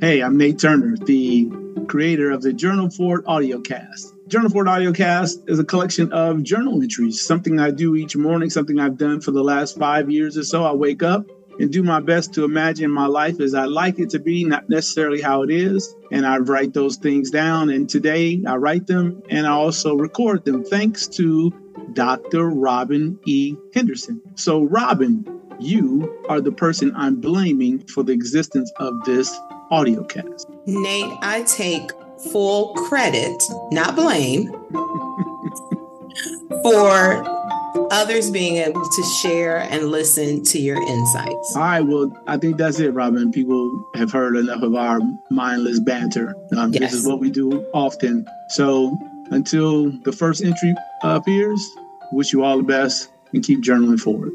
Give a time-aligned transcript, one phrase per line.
[0.00, 1.50] Hey, I'm Nate Turner, the
[1.88, 4.12] creator of the Journal Forward Audiocast.
[4.28, 8.78] Journal Forward Audiocast is a collection of journal entries, something I do each morning, something
[8.78, 10.62] I've done for the last five years or so.
[10.62, 11.26] I wake up
[11.58, 14.68] and do my best to imagine my life as I like it to be, not
[14.68, 15.92] necessarily how it is.
[16.12, 17.68] And I write those things down.
[17.68, 21.52] And today I write them and I also record them thanks to
[21.94, 22.50] Dr.
[22.50, 23.56] Robin E.
[23.74, 24.22] Henderson.
[24.36, 25.26] So, Robin,
[25.58, 29.36] you are the person I'm blaming for the existence of this
[29.70, 30.48] audio cast.
[30.66, 31.90] Nate, I take
[32.32, 34.48] full credit, not blame,
[36.62, 37.38] for
[37.90, 41.56] others being able to share and listen to your insights.
[41.56, 41.80] All right.
[41.80, 43.32] Well, I think that's it, Robin.
[43.32, 45.00] People have heard enough of our
[45.30, 46.34] mindless banter.
[46.56, 46.80] Um, yes.
[46.80, 48.26] This is what we do often.
[48.50, 48.96] So
[49.30, 51.60] until the first entry appears,
[52.12, 54.32] wish you all the best and keep journaling forward.